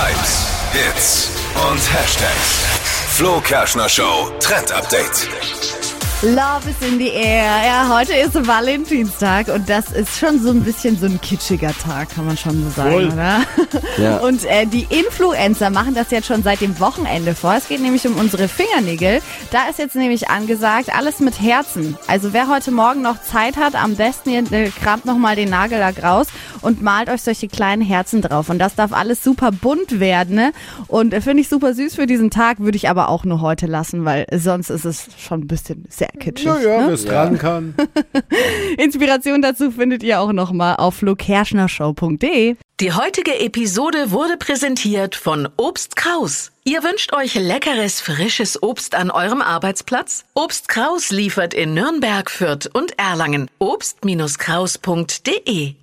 [0.00, 1.30] Hypes, Hits
[1.70, 2.64] und Hashtags.
[3.10, 5.28] Flo Kerschner Show Trend Update.
[6.22, 7.50] Love is in the air.
[7.64, 12.14] Ja, heute ist Valentinstag und das ist schon so ein bisschen so ein kitschiger Tag,
[12.14, 13.06] kann man schon so sagen, Voll.
[13.06, 13.40] oder?
[13.96, 14.16] Ja.
[14.20, 17.54] Und äh, die Influencer machen das jetzt schon seit dem Wochenende vor.
[17.54, 19.22] Es geht nämlich um unsere Fingernägel.
[19.50, 21.96] Da ist jetzt nämlich angesagt, alles mit Herzen.
[22.06, 26.02] Also wer heute Morgen noch Zeit hat, am besten ihr äh, kramt nochmal den Nagellack
[26.02, 26.26] raus
[26.62, 28.48] und malt euch solche kleinen Herzen drauf.
[28.48, 30.36] Und das darf alles super bunt werden.
[30.36, 30.52] Ne?
[30.88, 33.66] Und äh, finde ich super süß für diesen Tag, würde ich aber auch nur heute
[33.66, 36.46] lassen, weil sonst ist es schon ein bisschen sehr kitschig.
[36.46, 36.86] Naja, ne?
[36.86, 37.74] wer es tragen kann.
[38.78, 42.56] Inspiration dazu findet ihr auch nochmal auf flokerschnershow.de.
[42.80, 46.50] Die heutige Episode wurde präsentiert von Obst Kraus.
[46.64, 50.24] Ihr wünscht euch leckeres, frisches Obst an eurem Arbeitsplatz?
[50.34, 53.50] Obst Kraus liefert in Nürnberg, Fürth und Erlangen.
[53.58, 55.74] Obst-Kraus.de